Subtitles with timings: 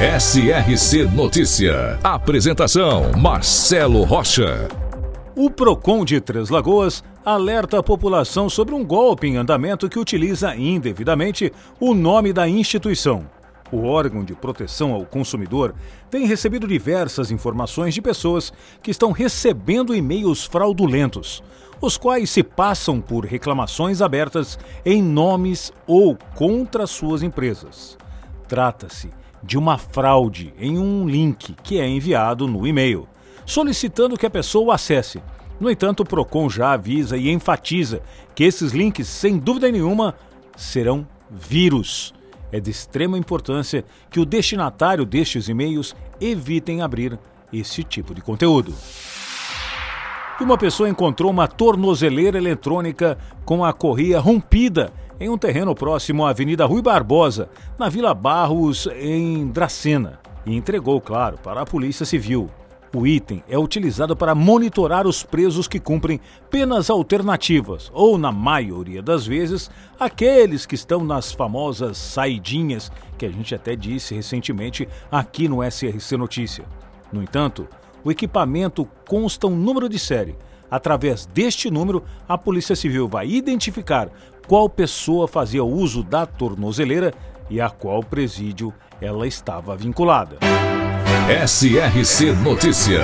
[0.00, 2.00] SRC Notícia.
[2.02, 4.66] Apresentação: Marcelo Rocha.
[5.36, 10.56] O Procon de Três Lagoas alerta a população sobre um golpe em andamento que utiliza
[10.56, 13.24] indevidamente o nome da instituição.
[13.70, 15.72] O órgão de proteção ao consumidor
[16.10, 21.40] tem recebido diversas informações de pessoas que estão recebendo e-mails fraudulentos,
[21.80, 27.96] os quais se passam por reclamações abertas em nomes ou contra suas empresas.
[28.48, 29.08] Trata-se
[29.44, 33.06] de uma fraude em um link que é enviado no e-mail,
[33.44, 35.22] solicitando que a pessoa acesse.
[35.60, 38.02] No entanto, o Procon já avisa e enfatiza
[38.34, 40.14] que esses links, sem dúvida nenhuma,
[40.56, 42.14] serão vírus.
[42.50, 47.18] É de extrema importância que o destinatário destes e-mails evitem abrir
[47.52, 48.74] esse tipo de conteúdo.
[50.40, 56.30] Uma pessoa encontrou uma tornozeleira eletrônica com a correia rompida em um terreno próximo à
[56.30, 57.48] Avenida Rui Barbosa,
[57.78, 62.50] na Vila Barros, em Dracena, e entregou, claro, para a Polícia Civil.
[62.94, 69.02] O item é utilizado para monitorar os presos que cumprem penas alternativas, ou, na maioria
[69.02, 75.48] das vezes, aqueles que estão nas famosas saidinhas, que a gente até disse recentemente aqui
[75.48, 76.64] no SRC Notícia.
[77.12, 77.66] No entanto,
[78.04, 80.36] o equipamento consta um número de série.
[80.74, 84.08] Através deste número, a Polícia Civil vai identificar
[84.48, 87.14] qual pessoa fazia uso da tornozeleira
[87.48, 90.38] e a qual presídio ela estava vinculada.
[91.46, 93.02] SRC Notícia.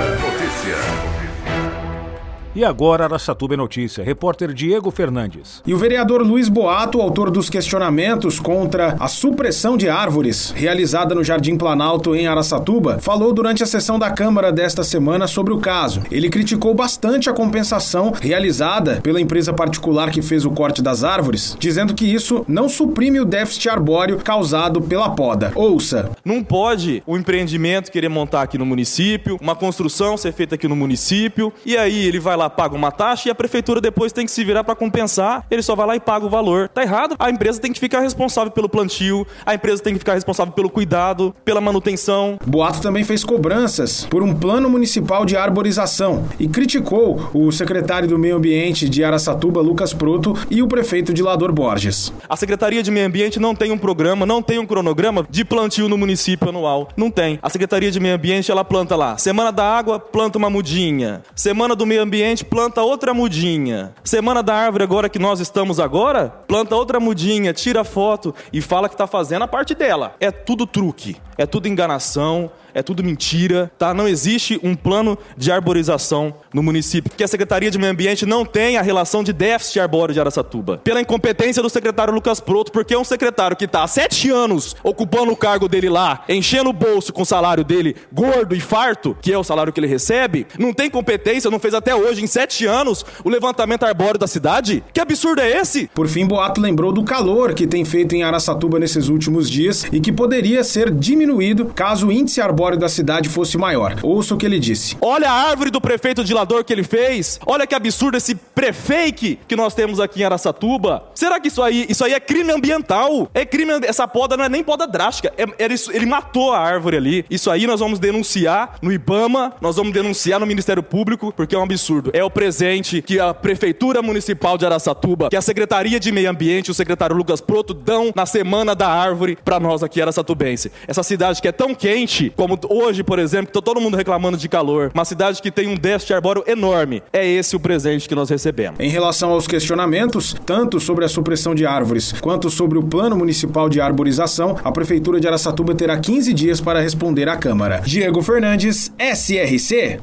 [2.53, 4.03] E agora, Araçatuba é Notícia.
[4.03, 5.63] Repórter Diego Fernandes.
[5.65, 11.23] E o vereador Luiz Boato, autor dos questionamentos contra a supressão de árvores realizada no
[11.23, 16.01] Jardim Planalto em Araçatuba, falou durante a sessão da Câmara desta semana sobre o caso.
[16.11, 21.55] Ele criticou bastante a compensação realizada pela empresa particular que fez o corte das árvores,
[21.57, 25.53] dizendo que isso não suprime o déficit arbóreo causado pela poda.
[25.55, 26.11] Ouça.
[26.25, 30.75] Não pode o empreendimento querer montar aqui no município, uma construção ser feita aqui no
[30.75, 34.31] município, e aí ele vai lá, paga uma taxa e a prefeitura depois tem que
[34.31, 36.69] se virar para compensar, ele só vai lá e paga o valor.
[36.69, 37.15] Tá errado.
[37.19, 40.69] A empresa tem que ficar responsável pelo plantio, a empresa tem que ficar responsável pelo
[40.69, 42.37] cuidado, pela manutenção.
[42.45, 48.17] Boato também fez cobranças por um plano municipal de arborização e criticou o secretário do
[48.17, 52.13] Meio Ambiente de Araçatuba, Lucas Proto, e o prefeito de Lador Borges.
[52.27, 55.89] A Secretaria de Meio Ambiente não tem um programa, não tem um cronograma de plantio
[55.89, 56.89] no município anual.
[56.95, 57.39] Não tem.
[57.41, 59.17] A Secretaria de Meio Ambiente, ela planta lá.
[59.17, 61.21] Semana da água, planta uma mudinha.
[61.35, 63.93] Semana do Meio Ambiente, planta outra mudinha.
[64.03, 68.87] Semana da árvore agora que nós estamos agora, planta outra mudinha, tira foto e fala
[68.87, 70.15] que está fazendo a parte dela.
[70.19, 73.93] É tudo truque, é tudo enganação, é tudo mentira, tá?
[73.93, 78.45] Não existe um plano de arborização no município, porque a Secretaria de Meio Ambiente não
[78.45, 80.77] tem a relação de déficit arbóreo de Araçatuba.
[80.77, 84.75] Pela incompetência do secretário Lucas Proto, porque é um secretário que está há sete anos
[84.83, 89.15] ocupando o cargo dele lá, enchendo o bolso com o salário dele gordo e farto,
[89.21, 92.27] que é o salário que ele recebe, não tem competência, não fez até hoje, em
[92.27, 94.83] sete anos, o levantamento arbóreo da cidade?
[94.93, 95.89] Que absurdo é esse?
[95.93, 99.99] Por fim, Boato lembrou do calor que tem feito em Araçatuba nesses últimos dias e
[99.99, 103.95] que poderia ser diminuído caso o índice arbóreo arbóreo da cidade fosse maior.
[104.03, 104.95] Ouça o que ele disse.
[105.01, 107.39] Olha a árvore do prefeito de Lador que ele fez.
[107.45, 111.05] Olha que absurdo esse prefake que nós temos aqui em Araçatuba.
[111.15, 113.29] Será que isso aí, isso aí é crime ambiental?
[113.33, 115.33] É crime, essa poda não é nem poda drástica.
[115.37, 117.25] É, isso, ele matou a árvore ali.
[117.31, 121.57] Isso aí nós vamos denunciar no IBAMA, nós vamos denunciar no Ministério Público, porque é
[121.57, 122.11] um absurdo.
[122.13, 126.69] É o presente que a Prefeitura Municipal de Araçatuba, que a Secretaria de Meio Ambiente,
[126.69, 130.71] o secretário Lucas Proto, dão na Semana da Árvore para nós aqui araçatubense.
[130.87, 134.37] Essa cidade que é tão quente como como hoje, por exemplo, tá todo mundo reclamando
[134.37, 137.01] de calor, uma cidade que tem um déficit arbóreo enorme.
[137.13, 138.79] É esse o presente que nós recebemos.
[138.79, 143.69] Em relação aos questionamentos, tanto sobre a supressão de árvores quanto sobre o Plano Municipal
[143.69, 147.81] de Arborização, a Prefeitura de Araçatuba terá 15 dias para responder à Câmara.
[147.85, 149.99] Diego Fernandes, SRC.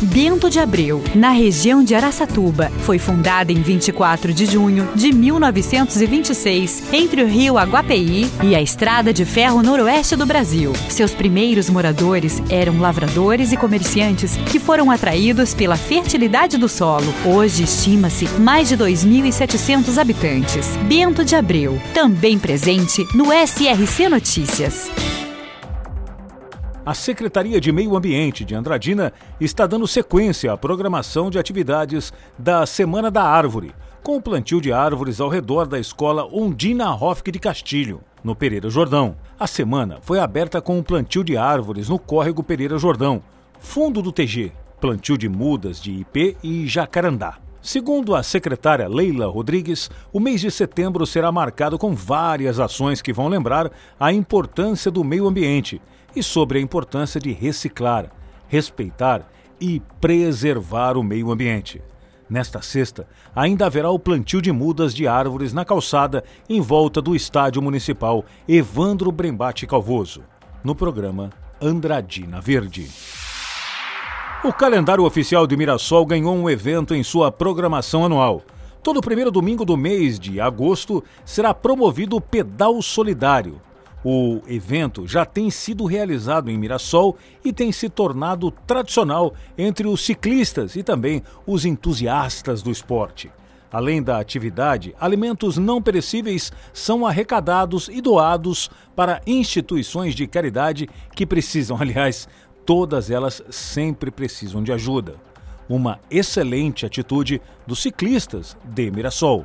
[0.00, 6.84] Bento de Abreu, na região de Araçatuba, foi fundada em 24 de junho de 1926,
[6.92, 10.72] entre o rio Aguapeí e a Estrada de Ferro Noroeste do Brasil.
[10.88, 17.12] Seus primeiros moradores eram lavradores e comerciantes que foram atraídos pela fertilidade do solo.
[17.24, 20.76] Hoje estima-se mais de 2.700 habitantes.
[20.84, 24.88] Bento de Abreu, também presente no SRC Notícias.
[26.88, 32.64] A Secretaria de Meio Ambiente de Andradina está dando sequência à programação de atividades da
[32.64, 37.38] Semana da Árvore, com o plantio de árvores ao redor da escola Ondina Hofke de
[37.38, 39.16] Castilho, no Pereira Jordão.
[39.38, 43.22] A semana foi aberta com o plantio de árvores no córrego Pereira Jordão,
[43.60, 44.50] fundo do TG,
[44.80, 47.36] plantio de mudas de IP e jacarandá.
[47.60, 53.12] Segundo a secretária Leila Rodrigues, o mês de setembro será marcado com várias ações que
[53.12, 53.70] vão lembrar
[54.00, 55.82] a importância do meio ambiente
[56.14, 58.10] e sobre a importância de reciclar,
[58.48, 59.28] respeitar
[59.60, 61.82] e preservar o meio ambiente.
[62.28, 67.16] Nesta sexta, ainda haverá o plantio de mudas de árvores na calçada em volta do
[67.16, 70.22] Estádio Municipal Evandro Brembate Calvoso,
[70.62, 72.88] no programa Andradina Verde.
[74.44, 78.42] O calendário oficial de Mirassol ganhou um evento em sua programação anual.
[78.82, 83.60] Todo primeiro domingo do mês de agosto será promovido o Pedal Solidário,
[84.04, 90.04] o evento já tem sido realizado em Mirassol e tem se tornado tradicional entre os
[90.04, 93.30] ciclistas e também os entusiastas do esporte.
[93.70, 101.26] Além da atividade, alimentos não perecíveis são arrecadados e doados para instituições de caridade que
[101.26, 102.26] precisam, aliás,
[102.64, 105.16] todas elas sempre precisam de ajuda.
[105.68, 109.44] Uma excelente atitude dos ciclistas de Mirassol.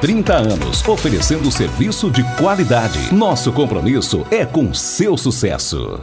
[0.00, 3.12] 30 anos, oferecendo serviço de qualidade.
[3.12, 6.00] Nosso compromisso é com seu sucesso.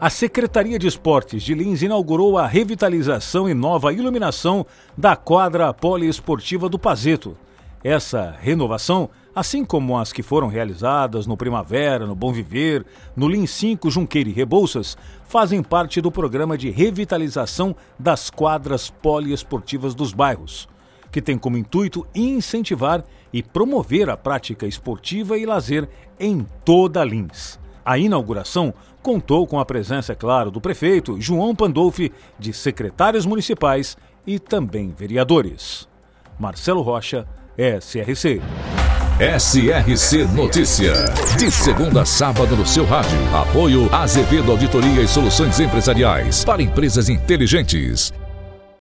[0.00, 4.66] A Secretaria de Esportes de Lins inaugurou a revitalização e nova iluminação
[4.98, 7.36] da quadra poliesportiva do Pazeto.
[7.84, 12.84] Essa renovação, assim como as que foram realizadas no Primavera, no Bom Viver,
[13.14, 19.94] no Lins 5, Junqueira e Rebouças, fazem parte do programa de revitalização das quadras poliesportivas
[19.94, 20.68] dos bairros
[21.10, 27.58] que tem como intuito incentivar e promover a prática esportiva e lazer em toda Lins.
[27.84, 33.96] A inauguração contou com a presença, é claro, do prefeito João Pandolfi, de secretários municipais
[34.26, 35.88] e também vereadores.
[36.38, 37.26] Marcelo Rocha,
[37.56, 38.40] SRC.
[39.20, 40.94] SRC Notícia.
[41.38, 43.18] De segunda a sábado no seu rádio.
[43.36, 48.12] Apoio Azevedo Auditoria e Soluções Empresariais para empresas inteligentes.